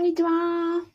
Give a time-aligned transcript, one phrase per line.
[0.00, 0.89] んにちは。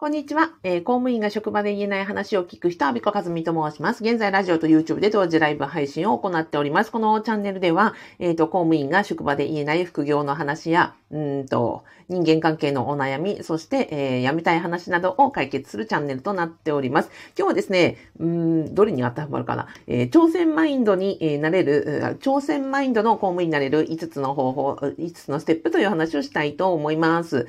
[0.00, 4.04] こんにちは、えー、公務員が職場で言えない話を聞く人、アビコカズミと申します。
[4.04, 6.92] 現在、ラジオと YouTube で同時ライブ配信を行っております。
[6.92, 17.10] このチャンネルでは、え、ー、と、公務員が職場で言えない副業の話や、うんと、人間関係のお悩み、そして、えー、やめたい話などを解決するチャンネルとなっております。
[17.36, 27.48] 今日はですね、うん、どれに当てはまるかな、えー、挑戦マインドに、なれる、挑戦マインドの公務員になれる5つの方法、5つのステップという話をしたいと思います。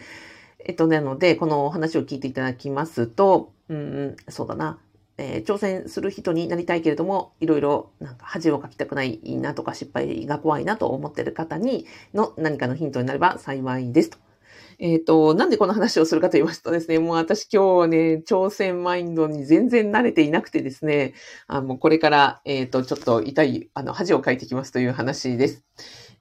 [0.65, 4.79] えっと、なので、このお話を聞いていただきますと、うん、そうだな。
[5.17, 14.17] えー、挑戦する人になりたいけれども、いろいろなんか恥をかきたくないなとか失敗が怖いなと思っている方にの何かのヒントになれば幸いですと。
[14.81, 21.13] えっ、ー、と、なんでこの話をするかと言いますとですね、もう私今日はね、挑戦マインドに全然慣れていなくてですね、
[21.47, 25.65] あもうこれから、えっ、ー、と、ちょっと痛い、あの、恥をかいてきますという話です。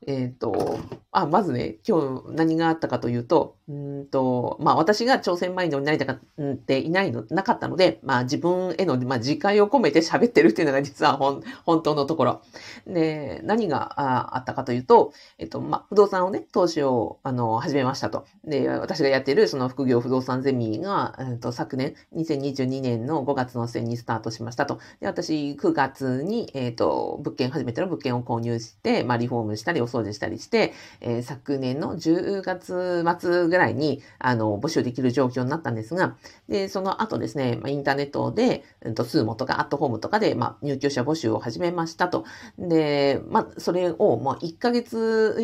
[0.06, 0.78] えっ、ー、と、
[1.10, 12.42] あ、まずね、今日何があったかというと、うんと、まあ私が挑戦マインドになりたかっていないの、なかったので、まあ自分への、まあ、自戒を込めて喋ってるっていうのが実は本本当のところ。
[12.86, 18.27] で、何がああったかというと、えっと、まあ不動産をね、投資を、あの、始めましたと。
[18.44, 24.78] で、私がやっているその副業不動産ゼミが、えっと、昨年、2022年の5月の末にスタートしましたと。
[25.00, 36.17] で、私9月に、えっと、物件、初めての物件を購入して、まあリフォームしたり、掃除したりして、えー、昨年の10月末ぐらいに、あの、募集できる状況になったんですが、
[36.48, 42.25] で、その後ですね、ま、インターネットで、うんと、スーモとかアットホームとかで、まあ、入居者募集を始めましたと。
[42.58, 45.36] で、まあ、それをもう1ヶ月、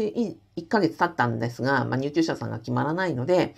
[0.57, 3.55] 1ヶ月経ったんですが、まあ、入居者さんが決まらないので、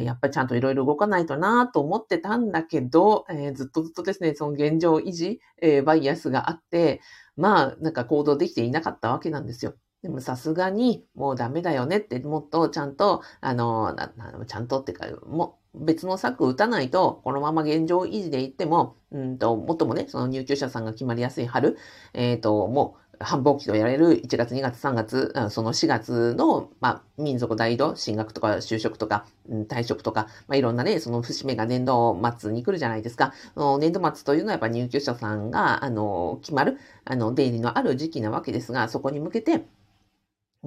[0.00, 7.00] やっぱりちゃんといろいろ動かないとなと思ってたんだけど、えー、ずっとずっとですね、その現状維持、えー、バイアスがあって、
[7.36, 9.74] まあ、なんか行動できていなかったわけなんですよ。
[10.06, 14.12] でもさすがにもうダメだよねって、もっとちゃんと、あの、な
[14.46, 21.76] ちゃんとっていうか、も別の策打たないと、このまま現状維持でいっても、うんと、もっともね、その入居者さんが決まりやすい春、
[22.14, 33.32] えっ、ー、と、もう、繁忙期とやれる1月、2月、3月、その4月の、まあ、民族大移動、進学とか就職とか、うん退職とか、まあ、いろんなね、その節目が年度末に来るじゃないですか。
[33.80, 39.64] 年度末というのはやっぱ入居者さんが、あの、決まる、あの、出入りのある時期なわけですが、そこに向けて、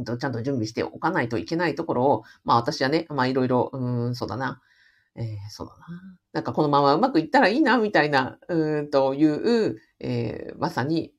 [0.06, 4.62] ちゃんと準備しておかないといけないところを、まあ私はね、まあいろいろ、うん、そうだな。
[5.16, 5.80] えー、そうだな。
[6.34, 11.14] なんかこのままうまくいったらいいな、みたいな、うんという、えー、まさに、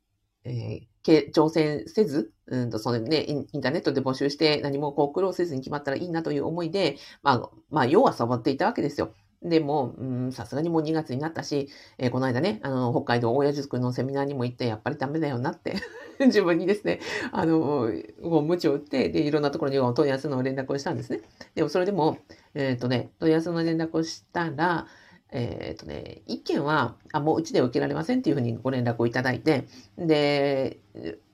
[0.44, 9.14] えー、挑戦せず、うんと、そのね、インターネットで募集して何もこう苦労せずに決まったらいいなという思いで、まあ、まあ、要はサボっていたわけですよ。
[9.42, 9.94] でも、
[10.32, 15.76] さすがにもう2月になったし、えー、この間ね、あの、北海道大谷塾のセミナーにも行って、やっぱりダメだよなって
[16.20, 17.00] 自分にですね、
[17.32, 17.90] あの、
[18.22, 21.22] もう無知を打って、で、いろんなところに問い合わせの連絡をしたんですね。
[21.54, 22.18] でも、それでも、
[22.52, 24.86] えっ、ー、とね、問い合わせの連絡をしたら、
[25.32, 30.80] えっ、ー、とね、一件は、あ、もううちで受けられませんっていうふうにご連絡をいただいて、で、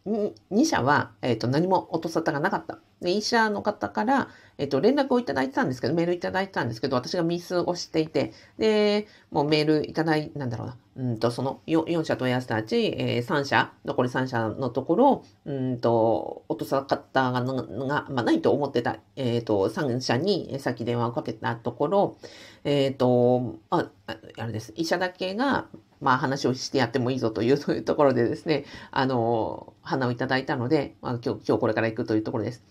[0.06, 2.78] 2社は、えっ、ー、と、何も音沙汰がなかった。
[3.00, 22.16] で、医者の方から、えっと、連絡をいただいてたんですけど、メールいただいてたんですけど、私がミスをしていて、で、もうメールいただい、なんだろうな、うんと、その 4, 4社問い合わせたうち、えー、3社、残り3社のところ、うんと、落とさかったが、がまあ、ないと思ってた、えっ、ー、と、3社に先電話をかけたところ、
[22.64, 23.90] えっ、ー、と、あ、
[24.38, 24.72] あれです。
[24.74, 25.66] 医者だけが、
[26.00, 32.62] まあ話をしてやってもいいぞというそういうところでですね、あの、花をいただいたので、まあ、今日、今日これから行くというところです。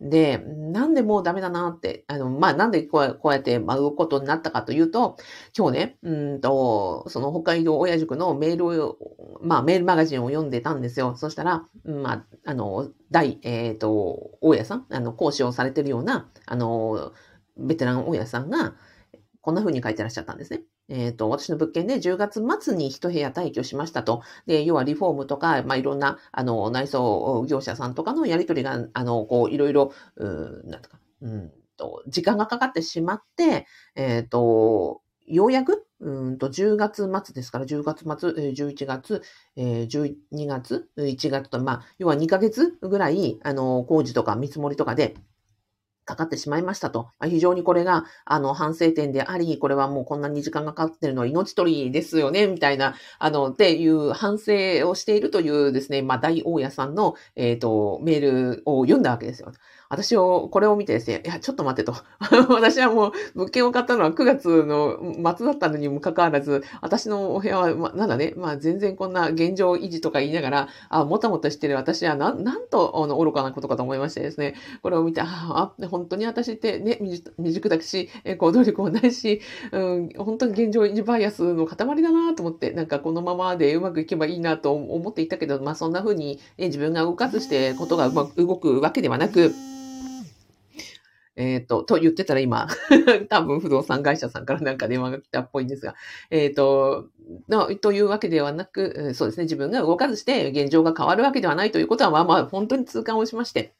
[0.00, 5.16] で、なんでもうダメだなって、あの、まあ、なんでこうこうやって舞うことになったかというと、
[5.56, 8.96] 今日ね、うんと、その北海道親塾のメールを、
[9.42, 11.16] まあ、メールマガジンを読んでたんですよ。
[11.16, 17.12] そしたら、まあ、あの、大、えっ、ー、と、大家さん、あの、講師をされてるような、あの、
[17.58, 18.74] ベテラン大家さんが、
[19.42, 20.62] こんな風に書いてらっしゃったんですね。
[20.90, 24.22] えっ、ー、と、私の物件で10月末に一部屋退去しましたと。
[24.46, 39.22] で、要はリフォームとか、まあ、いろんな、あの、内装業者さんとかのやりとりが、あの、こう、いろいろ、うなんとか、うんと、時間がかかってしまって、えっ、ー、と、ようやく、うんと、10月末ですから、10月末、11月、
[39.56, 40.14] 12
[40.46, 45.14] 月、1月と、まあ、要は2ヶ月ぐらい、あの、工事とか見積もりとかで、
[46.04, 47.10] かかってしまいましたと。
[47.24, 58.20] 非常にこれが、あの、反省点であり、これはもうこんなに時間がかかってるのは命取りですよね、みたいな、あの、っていう反省をしているというですね、まあ、大大家さんの、えっ、ー、と、メー
[58.56, 59.52] ルを読んだわけですよ。
[59.90, 61.96] 私を、これを見てですね、いや、ちょっと待ってと。
[62.54, 78.08] 私はもう、物件を買ったのは9月の末だったのにもかかわらず、私のお部屋は、ま、なんだね、まあ全然こんな現状維持とか言いながら、あ、もたもたしてる私は、なん、なんと、あの、愚かなことかと思いましてですね、これを見て、あ、あ本当に私ってね、未熟だし、
[78.38, 79.40] 行動力もないし、
[79.72, 89.52] うん、本当に現状維持バイアスの塊だなと思って、なんかこのままでうまくいけばいいなと思っていたけど、まあそんな風に、ね、自分が動かずしてことがうまく動くわけではなく、
[91.40, 92.68] えっ、ー、と、と言ってたら今、
[93.28, 95.94] 多分不動産会社さんからなんか電話が来たっぽいんですが、
[96.30, 97.08] えっ、ー、と、
[97.80, 103.74] というわけではなく、そうですね、自分が動かずして現状が変わるわけではないということは、まあまあ、本当に痛感をしまして、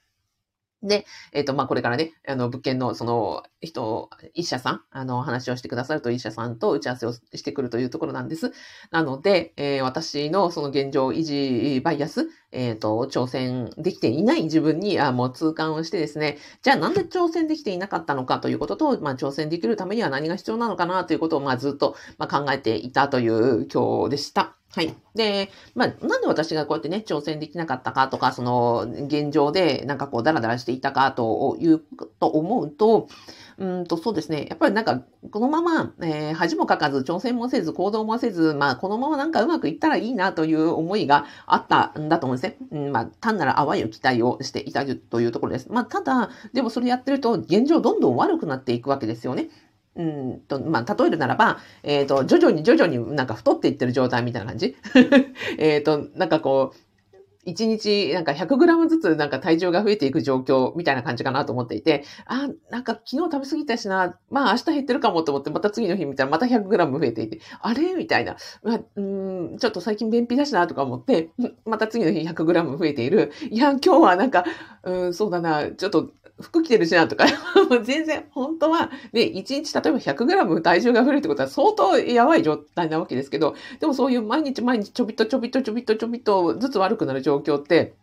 [0.82, 8.53] で、えっ、ー、と、まあ、これからね、あの、物件の、その、人、医者さん、あの、話をしてくださると医者さんと打ち合わせをしてくるというところなんです。
[8.91, 24.60] なので、えー、私のその現状維持バイアス、えっ、ー、と、挑戦できていない自分に、あもう痛感をしてですね、じゃあなんで挑戦できていなかったのかということと、まあ、挑戦できるためには何が必要なのかなということを、まあ、ずっと、まあ、考えていたという今日でした。
[24.72, 24.94] はい。
[25.17, 31.81] で、まあ、なんで私がこうやってね、挑戦できなかったかとか、その、現状でなんかこう、ダラダラしていたかという、
[32.20, 33.08] と思うと、
[33.58, 34.46] うんと、そうですね。
[34.49, 35.02] やっぱりなんか、
[35.32, 42.56] このまま、えー、恥もかかず、挑戦もせず、行動もせず、まあ、このままなんかうまくいったらいいなという思いがあったんだと思うんですね。
[42.70, 45.67] うん、まあ、単なら淡い期待をしていたというところです。
[45.69, 49.49] まあ、ただ、でもそれやってると、現状どんどん悪くなっていくわけですよね。
[49.97, 54.77] うんと、まあ、例えるならば、えっ、ー、と、徐々に徐々になんか太っていってる状態みたいな感じ。
[55.59, 56.90] えっと、なんかこう、
[57.47, 67.95] 1日なんか 100g ずつなんか体重が増えていく状況みたいな感じかなと思っていて、あ、なんか昨日食べ過ぎたしな、まあ明日減ってるかもと思ってまた次の日見たらまた 100g 増えていて、あれ？
[67.95, 71.31] みたいな、まあ、うんちょっと最近便秘だしなとか思って、
[71.65, 73.33] また次の日 100g 増えている。
[73.51, 74.45] いや、今日はなんか、
[74.85, 76.11] うん、そうだな、ちょっと
[76.41, 77.27] 服着てるしなとか、
[77.85, 87.95] 全然、本当は、ね、1日例えば 100g 体重が増えるってことは相当やばい状態なわけですけど、でもそういう毎日毎日ちょびっとちょびっとちょびっとちょびっとずつ悪くなる状況って、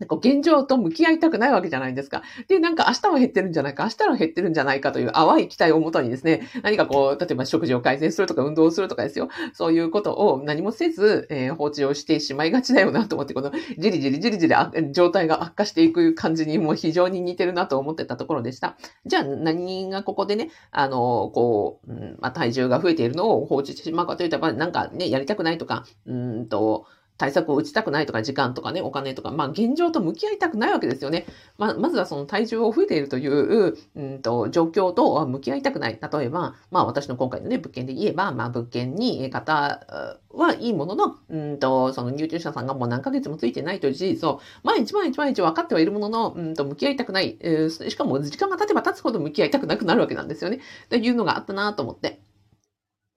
[0.00, 2.22] なんか現状と向き合いたくないわけじゃないですか。
[2.48, 9.28] で、なんか明日は減ってるんじゃないか、明日は減ってるんじゃないかという淡い期待をもとにですね、何かこう、例えば食事を改善するとか運動をするとかですよ。
[9.52, 14.54] そういうことを何もせず、えー、放置をしてしまいがちだよなと思って、このじりじりじりじり
[14.92, 18.76] 状態が悪化していく感じにも非常に似てるなと思ってたところでした。
[19.06, 26.86] じゃあ何がここでね、あの、こう、うんまあ、体重が増えているのを放置してしまうかというと、やっぱなんかね、やりたくないとか、うんと、
[27.24, 31.24] 対策を打ちたくないとか、時間とかね、お金とか、まあ、現状と向き合いたくないわけですよね。
[31.56, 35.98] まあ、まずはその体重を増えているという、うんと、状況と向き合いたくない。
[35.98, 47.38] 例えば、まあ、私の今回のね、物件で言えば、まあ、物件に方はいいものの、うんと、その入居者さんがもう何ヶ月もついてないという事実を、毎日毎日毎日分かってはいるものの、うんと、向き合いたくない。
[47.40, 50.60] えー、しかも、時間が経てば経つほど向き合いたくなくなるわけなんですよね。
[50.90, 52.20] というのがあったなと思って。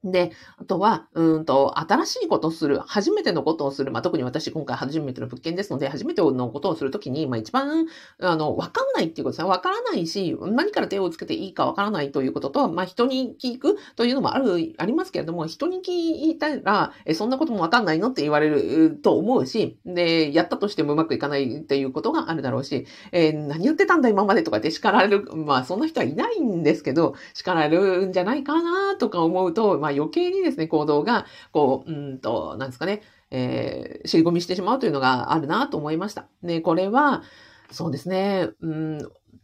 [0.04, 7.88] で、あとは、うんと、新しいことをする、初めてのことをする、まあ、特に私今回初めての物件ですので、初めてのことをするときに、まあ、一番、
[8.22, 9.50] あの、わかんないっていうことですね。
[9.50, 33.02] わからないし、何から手をつけていいかわからないということと、まあ、人に聞くというのもある、ありますけれども、人に聞いたら、え、そんなこともわかんないのって言われると思うし、で、やったとしてもうまくいかないっていうことがあるだろうし、えー、何やってたんだ今までとかって叱られる、まあ、そんな人はいないんですけど、叱られるんじゃないかなとか思うと、まあ、ま余計にですね、行動が、こう、うんと、なんですかね、
[33.32, 36.28] えー、尻込みしてしまうというのがあるなと思いました。
[36.44, 37.24] で、これは、
[37.72, 39.00] そうですね、うん、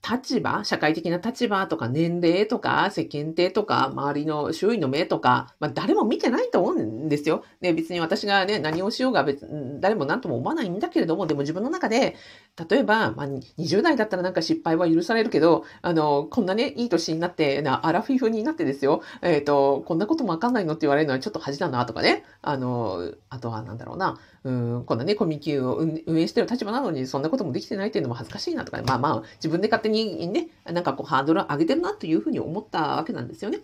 [0.07, 7.43] 立場、社会的な立場とか年齢とか世間体とか周りの周囲の目とか、まあ誰も見てないと思うんですよ。
[7.62, 9.47] ね、別に私がね、何をしようが別
[9.79, 12.15] 誰も何とも思わないんだけれども、でも自分の中で、
[12.69, 33.62] 例えば、まあ、20代だったらなんか失敗は許されるけど、あの、こんなね、いい年になって、なアラフィフになってですよ、えっ、ー、と、こんなこともわかんないのって言われるのはちょっと恥だなとかね、あの、あとはなんだろうな、うん、こんなね、コミュニティを運営してる立場なのに、そんなこともできてないっていうのも恥ずかしいなとか、ね、まあまあ、自分で勝手にね、なんかこう、ハードル上げてるなというふうに思ったわけなんですよね。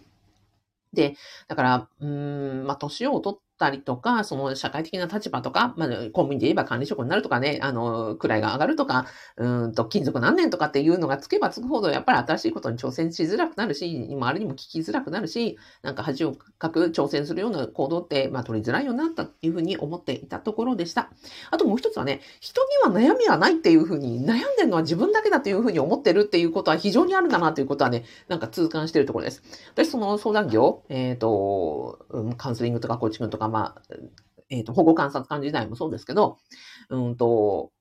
[0.93, 1.15] で、
[1.47, 9.05] だから、うん、まあ、年を取ってたりとか、その社会的な立場とか、まあ、公務員で言えば管理職になるとかね、あの、位が上がるとか、
[9.37, 21.09] うんと、金属何年とかっていうのがつけばつくほど、やっぱり新しいことに挑戦しづらくなるし、周りにも聞きづらくなるし、なんか恥をかく挑戦するような行動って、まあ、取りづらいようになったっていうふうに思っていたところでした。
[21.51, 29.43] あともう一つはね、人には悩みはないっていうふうに、悩んでるのは自分だけだっていうふうに思ってるっていうことは非常にあるんだなということはね、なんか痛感してるところです。
[29.73, 32.05] 私、その相談業、えっ、ー、と、
[32.37, 33.81] カウンセリングとかコーチングとか、まあ、
[34.49, 36.37] えっ、ー、と、保護観察官時代もそうですけど、
[36.89, 37.71] うんと、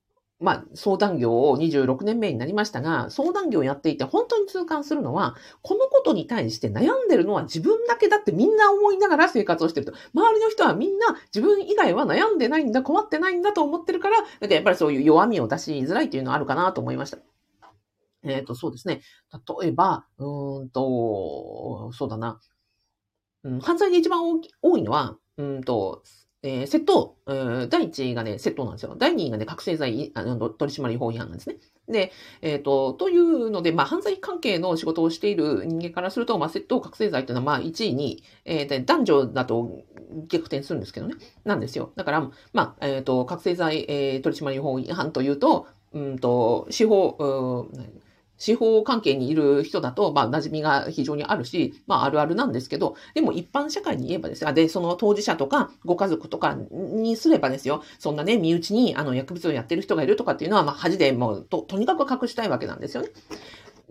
[0.40, 9.92] まあ、相談業を26年目になりましたが、相談業をやっていて本当に痛感するのは、このことに対して悩んでるのは自分だけだってみんな思いながら生活をしてると。
[10.14, 17.18] 周りの人はみんな自分以外は悩んでないんだ、困ってないんだと思ってるから、だやっぱりそういう弱みを出しづらいというのはあるかなと思いました。
[18.22, 19.00] えっ、ー、と、そうですね。
[19.60, 22.40] 例えば、うんと、そうだな。
[23.42, 24.22] うん、犯罪で一番
[24.62, 26.02] 多いのは、うんと、
[26.42, 28.94] えー、窃盗、えー、第1がね、窃盗なんですよ。
[28.96, 31.56] 第2がね、覚醒剤あの取締法違反なんですね。
[31.88, 39.84] で、えっ、ー、と、というので、まあ、犯罪関係の仕事をしている人間からすると、まあ、窃盗、覚醒剤というのは、まあ、1位に、えー、男女だと
[40.28, 41.14] 逆転するんですけどね。
[41.44, 41.92] なんですよ。
[41.96, 48.07] だから、まあ、えっ、ー、と、覚醒剤、えー、取締法違反というと、うんと、司法、う
[48.38, 54.52] 司法関係にいる人だと、まあ、馴染みが非常にあるし、まあ、あるあるなんですけど、でも一般社会に言えばですよ。
[54.52, 57.82] で、その当事者とか、ご家族とかにすればですよ。
[57.98, 63.10] そんなね、身内に、あの、薬物をやってる人がいるとかっていうのは、まあ、恥でもう、と、とにかく隠したいわけなんですよね。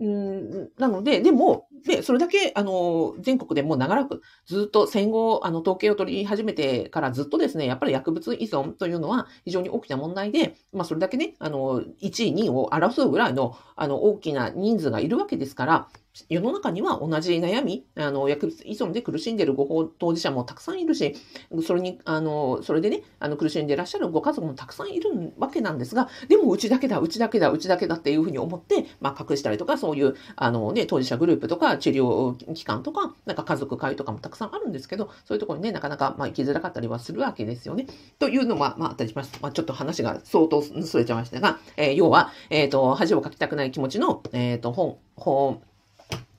[0.00, 15.88] うん、なので、でも、で、それだけ、あの、全国でもう長らく、ずっと戦後、あの、統計を取り始めてからずっとですね、やっぱり薬物依存というのは非常に大きな問題で、まあ、それだけね、あの、1位、2位を争うぐらいの、あの、大きな人数がいるわけですから、
[16.28, 21.14] 世の中には同じ悩み、あの、薬物依存で苦しんでいるご当事者もたくさんいるし、
[21.64, 37.86] それに、あの、それでね、あの、苦しんでいらっしゃるご家族もたくさんいるわけなんですが、でも、うちだけだ、うちだけだ、うちだけだっていうふうに思って、まあ、隠したりとか、そういう、あのね、当事者グループとか、治療機関とか、なんか家族会とかもたくさんあるんですけど、そういうところにね、なかなか、まあ、行きづらかったりはするわけですよね。
[38.18, 39.38] というのも、まあ、あったりします。
[39.42, 45.62] まあ、ちょっと話が相当それちゃいましたが、えー、要は、えっ、ー、と、恥をかきたくない気持ちの、えっ、ー、と、本、本、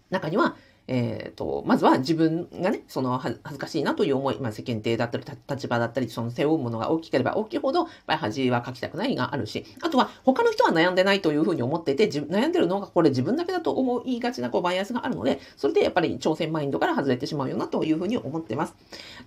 [0.09, 0.55] 中には、
[0.91, 18.73] えっ、ー、と、まずは自分がね、その恥ずかしいなという思い、まあ世間体だったり、立場だったり、その背負うものが大きければ大きいほど、やっぱり恥はかきたくないがあるし、あとは他の人は悩んでないというふうに思っていて、悩んでるのがこれ自分だけだと思いがちなこうバイアスがあるので、それでやっぱり挑戦マインドから外れてしまうよなというふうに思ってます。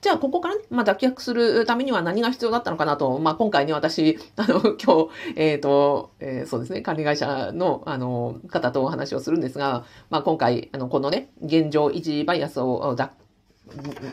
[0.00, 13.14] じゃあ、ここからね、まあ脱却するためには何が必要だったのかなと、まあ今回ね、私、 あの、今日、えっ、ー、と、えー、そうですね、管理会社の、あの、方とお話をするんですが、まあ今回、あの、このね、現状維持バイアスをだ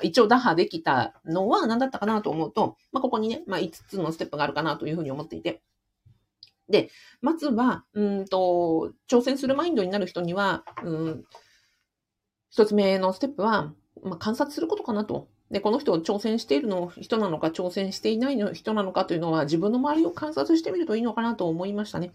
[0.03, 5.61] 一応打破できたのは何だったかなと思うと、まあ、ここにね、まあ、5つのステップがあるかなというふうに思っていて。
[6.69, 6.91] で、
[7.21, 11.23] まずは、うんと、挑戦するマインドになる人には、うん、
[12.51, 22.11] 一つ目のステップは、まあ、観察することかなとで、この人を挑戦しているの人なのか、挑戦していないの人なのかというのは、自分の周りを観察してみるといいのかなと思いましたね。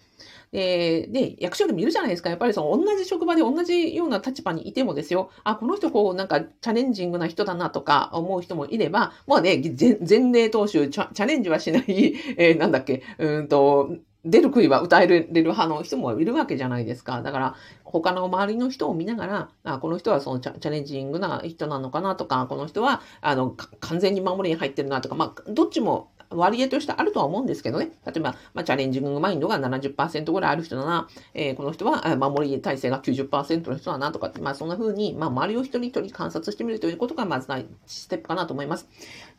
[0.53, 2.31] で、で、役所でもいるじゃないですか。
[2.31, 11.85] やっぱりその同じ職場で同じような立場にいてもですよ、あ、この人こう、なんかチャレンジングな人だなとか思う人もいれば、まあね、前例踏襲、チャレンジはしない、
[12.38, 17.23] えー、なんだっけ、うんと、出る杭は歌えれる派の人もいるわけじゃないですか。
[17.23, 17.54] だから、
[17.85, 23.50] 他の周りの人を見ながら、あこの人はそのチャレンジングな人なのかなとか、この人は、あの、
[23.81, 27.90] 完全に守りに入ってるなとか、まあ、どっちも割合としてあるとは思うんですけどね。
[28.07, 38.88] 例えば、まあ、チャレンジングマインドが70%ぐらいある人だな、えー、この人は守り体制が90%の人だなとかって、まあ、そんな風に、まあ、周りを一人一人観察してみるということが、まず第1ステップかなと思います。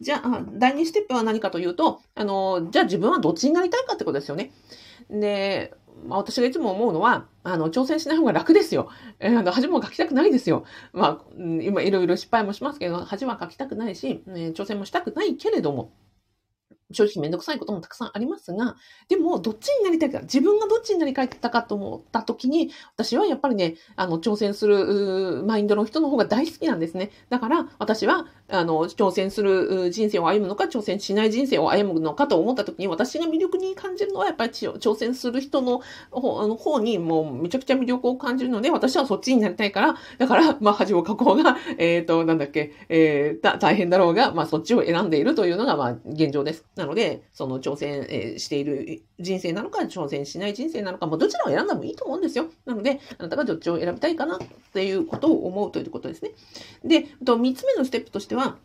[0.01, 4.51] じゃあ、第2ステップは何かというと、あの、じゃあ自分はどっちになりたいかってことですよね。
[5.09, 5.73] で、
[6.03, 8.89] まあ、私がいつも思うのは、あの、挑戦しない方が楽ですよ。
[9.19, 10.65] えー、あの、恥も書きたくないですよ。
[10.93, 15.91] まあ、今いろいろ失敗もしますけど、恥は書きたくないし、えー、挑戦もしたくないけれども、
[16.95, 18.75] 正直めんどくさいこともたくさんありますが、
[19.09, 27.11] でも、どっちになりたいか、自分がどっちになりたいかと思った時に、私はやっぱりね、あの、挑戦するマインドの人の方が大好きなんですね。
[27.29, 46.65] だから、私は、あの、挑戦する人生を歩むのか、挑戦しない人生を歩むのかと思った時に、私が魅力に感じるのは、やっぱり挑戦する人の方に、もうめちゃくちゃ魅力を感じるので、私はそっちになりたいから、だから、まあ、恥をかこうが、えっ、ー、と、なんだっけ、えー、大変だろうが、まあ、そっちを選んでいるというのが、まあ、現状です。
[46.85, 52.45] なので、その挑戦、えしている人生なのか、挑戦しない人生なのか、もうどちらを選んでもいいと思うんですよ。
[52.65, 54.39] なので、あなたがどっちを選びたいかなっ
[54.71, 56.31] ていうことを思うということですね。
[56.83, 58.57] で、3つ目のステップとしては、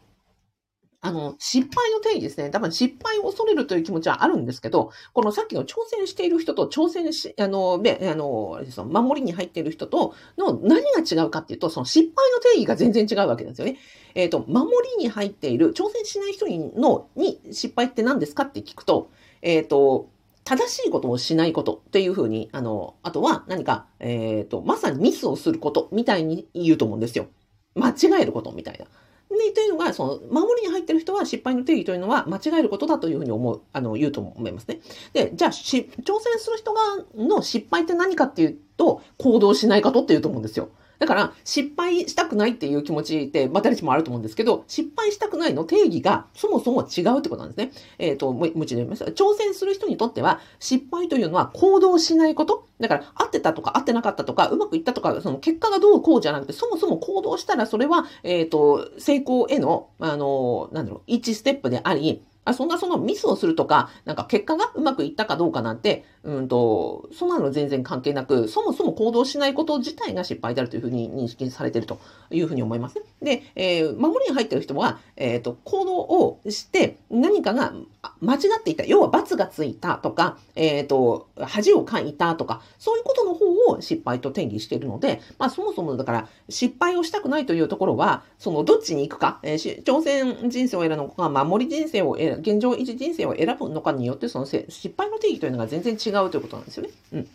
[1.02, 2.50] あの、失敗の定義ですね。
[2.50, 13.78] 多分失敗を恐れるという気持ちはあるんですけど、このさっきの挑戦している人と挑戦し、あの、で、あの、その守りに入っている人との何が違うかっていうと、その失敗の定義が全然違うわけですよね。
[14.14, 20.10] えっ、ー、と、守りに入っている、挑戦しない人にの、に失敗って何ですかって聞くと、えっ、ー、と、
[20.44, 27.28] 正しいことをしないことっていうふうに、あの、あとは何か、えっ、ー、と、まさにミスをすることみたいに言うと思うんですよ。
[27.74, 28.86] 間違えることみたいな。
[29.30, 34.80] で、というのが、その、守りに入ってる人は失敗の定義というのは間違えることだというふうに思う、あの、言うと思いますね。
[35.12, 36.80] で、じゃあ、し、挑戦する人が、
[37.16, 40.70] の失敗って何かっていうと、行動しないかとっていうと思うんですよ。
[41.00, 47.72] だから、失敗したくないっていう気持ちって、まあ、誰しもあると思うんですけど、失敗したくないの定義がそもそも違うってことなんですね。
[47.98, 49.04] えっ、ー、と、もう一度言います。
[49.04, 52.66] 挑戦する人にとっては、失敗というのは行動しないこと。
[52.78, 73.02] だから、合ってたとか合ってなかったとか、うまくいったとか、その結果がどうこうじゃなくて、そもそも行動したらそれは、えっ、ー、と、成功への、あの、なんだろう、1ステップであり、あそんなそのミスをするとか、なんか結果がうまくいったかどうかなんて、うんと、そんなの全然関係なく、そもそも行動しないこと自体が失敗であるというふうに認識されているというふうに思います。
[73.22, 77.74] で、えー、守りに入ってる人は、えっ、ー、と、行動をして何かが
[78.20, 96.90] 間違っていた、要は罰がついたとか、えっ、ー、と、恥をかいたとか、そういうことの方を失敗と定義しているので、まあそもそもだから失敗をしたくないというところは、そのどっちに行くか、えー、挑戦人生を選ぶのか、守り人生を現状維持人生を選ぶのかによって、その失敗の定義というのが全然違うということなんですよね。
[97.12, 97.28] うん。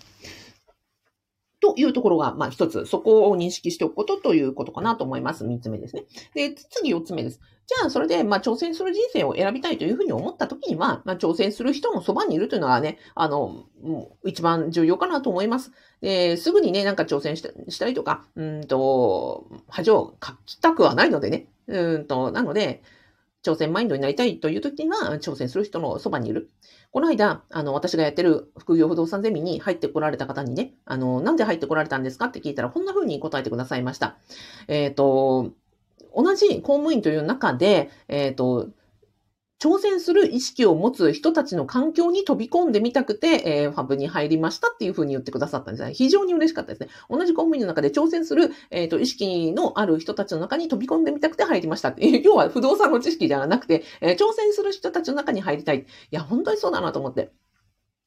[1.75, 5.43] というところが、まあ一つ、そこを認識しておくことということかなと思います。
[5.43, 6.05] 三つ目ですね。
[6.33, 7.41] で、次四つ目です。
[7.67, 13.65] じゃあ、それで、まあ、挑戦する人生を選びたいというふうに思った時には、まあ、挑戦する人のそばにいるというのはね、あの、
[14.23, 15.71] 一番重要かなと思います。
[15.99, 22.83] で、すぐにね、なんか挑戦したしたりとか、うんと、恥をかきたくはないのでね、うんと、なので、
[23.45, 26.49] 挑戦マインドになりたいという時には、挑戦する人のそばにいる。
[26.91, 34.15] この間、あの、私がやってる副業不動産ゼミに入ってこられた方にね、あの、なんで入ってこられたんですかって聞いたら、こんな風に答えてくださいました。
[34.67, 35.51] えっ、ー、と、
[36.15, 38.69] 同じ公務員という中で、えっ、ー、と、
[39.57, 45.93] 挑戦する意識を持つ人たちの環境に飛び込んでみたくて、えー、ファブに入りましたっていうふうに言ってくださったんですね。
[45.93, 46.89] 非常に嬉しかったですね。
[47.09, 52.05] 同じ公務員の中で挑戦する、えっ、ー、と、意識のある人たちの中に飛び込んでみたくて入りましたって。
[52.21, 55.79] 要は不動産の知識ではなくて、えー、挑戦する人たちの中に入りたい。
[55.79, 57.31] いや、本当にそうだなと思って。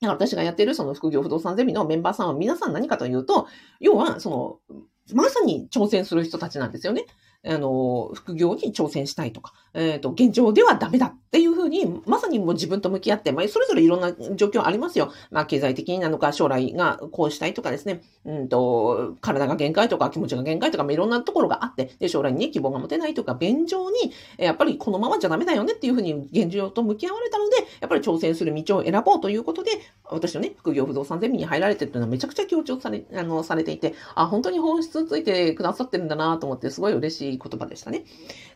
[0.00, 3.48] だから私がやっているその副業不動産ゼミのメンバーさんは皆さん何かというと、
[3.80, 4.76] 要はその、
[5.14, 7.06] まさに挑戦する人たちなんですよね。
[7.46, 15.12] あの、副業に挑戦したいとか、えっ、ー、と、現状ではダメだっていうふうに、まさにもう自分と向き合って、まあ、それぞれいろんな状況ありますよ。
[15.30, 29.72] まあ、経済的になのか、将来がこうしたいとかですね、うんと、体が限界とか、気持ちが限界とか、まあ、いろんなところがあって、で、将来に、ね、希望が持てないとか、現状に、やっぱりこのままじゃダメだよねっていうふうに現状と向き合われたので、やっぱり挑戦する道を選ぼうということで、
[30.04, 38.04] 私のね、副業不動産ゼミに入られてるというのはめちゃくちゃ強調され、あの、されていて、あ、本当に本質ついてくださってるんだなと思って、すごい嬉しい言葉でしたね。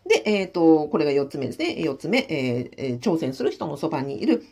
[0.07, 1.77] で、えっ、ー、と、これが4つ目ですね。
[1.79, 4.39] 4つ目、えー、え挑戦する人のそばにいる。
[4.39, 4.47] で、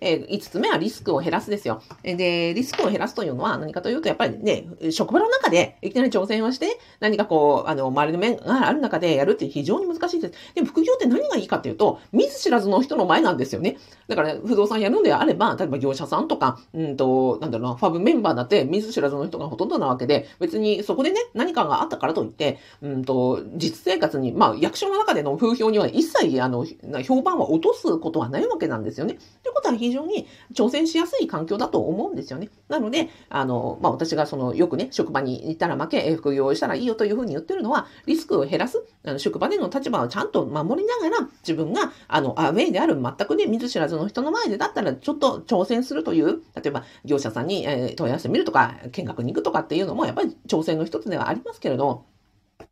[0.00, 1.82] えー、5つ目はリスクを減らすですよ。
[2.02, 10.34] で、リスクを減らすというのは何かというと、やっぱりね、職場の中でいきなり挑戦をして、何かこう、あの、周りの面がある中でやるって非常に難しいです。
[10.54, 13.76] でも副業って何がいいかっていうと、見ず知らずの人の前なんですよね。
[14.08, 26.66] だから、不動産やるんであれば、例えば業者さんとか、うんと、なんだろうな、ファブメンバーだって見ず知らずの人がほとんどなわけで、別にそこでね、何かがあったからといって、うんと、実生活に、まあ、役所の中での風評には一切、あの、
[27.04, 29.14] 評判は落とすことはないわけなんですよね。
[29.42, 32.48] ということは非常に挑戦しやすい環境だと思うんですよね。
[32.68, 52.04] なので、あの、まあ、私がその、よくね、職場に行ったら負け、副業したらいいよというふうに言ってるのは、リスクを減らす、あの職場での立場をちゃんと守りながら、自分が、あの、アウェイである全くね、見ず知らずの人の前でだったら、ちょっと挑戦するという、例えば、業者さんに、え、問い合わせてみるとか、見学に行くとかっていうのも、やっぱり挑戦の一つではありますけれど、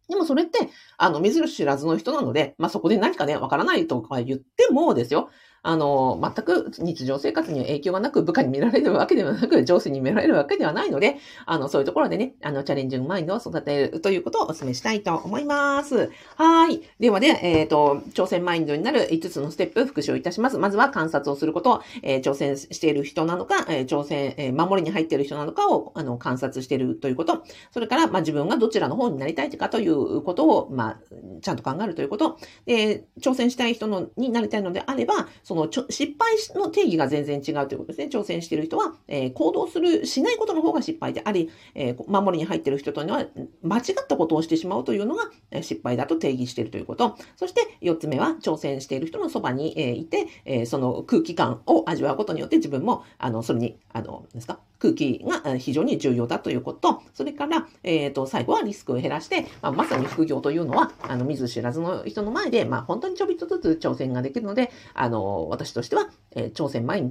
[0.09, 5.31] でもそれって、あの、見ず知らずの人なので、まあ、そこで何かね、わからないとか言ってもですよ、
[5.65, 16.11] あの、全く日常生活には影響がなく、部下に見られるわけではなく、上司に見られるわけではないので、あの、そういうところでね、あの、チャレンジングマインドを育てるということをお勧めしたいと思います。
[16.37, 16.83] はい。
[17.01, 20.59] ではで、えっ、ー、と、挑戦マインドになる5つのステップ復習いたします。
[20.59, 27.43] まずは観察をすること、えー、挑戦している人なのか、えー、挑戦、え守りに入っている人なのかを、あの、観察しているということ。
[27.73, 30.99] それから、まあ、自分がどちらの方になりたいかということを、まあ、
[31.41, 32.39] ちゃんと考えるということ。
[32.67, 38.07] で、挑戦したい人のになりたいのであれば、そのちょ、失敗の定義が全然違うということですね。
[38.07, 43.27] 挑戦している人は、えー、行動する、しないことの方が失敗であり、えー、守りに入っている人というのは、
[43.63, 47.17] 間違ったことをしてしまうというのがえ失敗だと定義しているということ。
[47.37, 67.11] そして、4つ目は、挑戦している人のそばに、え、いて、え、その空気感を味わうことによって自分も、あの、それに、あの、ですか、空気が非常に重要だということ、それから、えっ、ー、と、最後はリスクを減らして、まあ、まさに副業というのは、あの、見ず知らずの人の前で、まあ、本当にちょびっとずつ挑戦ができるので、あの、私としては、えー、挑戦前に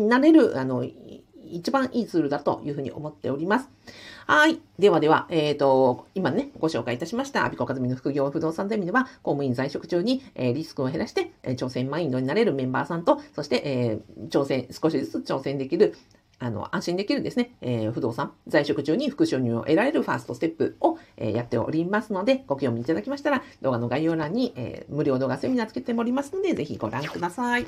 [0.00, 0.84] なれる、あの、
[1.46, 3.68] 一番いいツールだというふうに思っております。
[4.26, 4.60] はい。
[4.78, 15.94] ではでは、えっ、ー、と、今ね、ご紹介いたしました、アビコカズミの副業不動産ゼミでは、公務員在職中に、えー、リスクを減らして、えー、挑戦マインドになれるメンバーさんと、そして、えー、挑戦、少しずつ挑戦できる、
[16.38, 27.66] あの、安心できるですね、えー、不動産、在職中に副収入を得られるファーストステップを、えー、やっておりますので、ご興味いただきましたら、動画の概要欄に、えー、無料動画セミナーつけておりますので、ぜひご覧ください。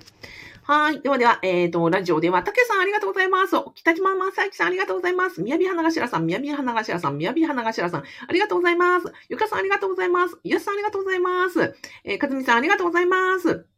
[0.63, 1.01] はい。
[1.01, 3.55] ではでは、えっ、ー、と、ラジオでは、たけさんありがとうございます。
[3.75, 5.41] 北島正幸さんありがとうございます。
[5.41, 9.13] 宮城花頭さん、宮城花頭さん、宮城花頭さん、ありがとうございます。
[9.29, 10.39] ゆかさんありがとうございます。
[10.43, 11.75] ゆさんありがとうございます。
[12.05, 13.76] えー、かずみさんありがとうございます。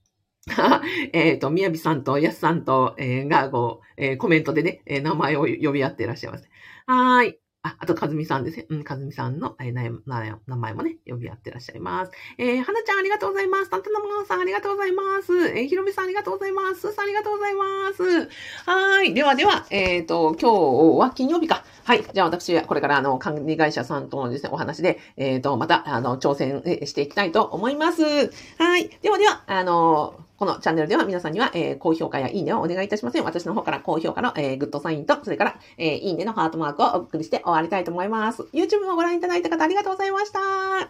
[1.13, 6.49] えっと、みやびさんとやすさんと、えー、が、こう、えー、コメントでね、えー、名前を呼び合っていらっしゃいます。
[6.87, 7.39] はい。
[7.63, 8.67] あ、あと、かずみさんですね。
[8.69, 12.13] うん、かずみさんの、えー、名前もね、呼び合ってらっしゃいます。
[12.39, 13.71] えー、はなちゃんありがとうございます。
[13.71, 15.33] たんたなものさんありがとうございます。
[15.49, 16.81] えー、ひろみさんありがとうございます。
[16.81, 18.29] すーさんありがとうございます。
[18.65, 19.13] はい。
[19.13, 21.65] ではでは、えっ、ー、と、今日は金曜日か。
[21.85, 22.05] はい。
[22.05, 28.31] じゃあ私は、これからあの、管理会社さんとのですね、お話で、えっ、ー、と、また、あの、挑戦していきたいと思います。
[28.59, 28.89] はい。
[29.03, 38.43] ではでは、あの、このチャンネルでは皆さんには、えー、高評価やいいねをお願いいたします私の方から高評価の、えー、グッドサインと、それから、えー、いいねのハートマークをお送りして終わりたいと思います。
[38.53, 40.39] YouTube もご覧いただいた方ありがとうございました。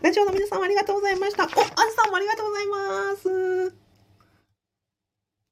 [0.02, 1.44] ラジオの皆さんもありがとうございました。
[1.44, 1.56] お、あず
[1.96, 3.87] さんもありがとうございます。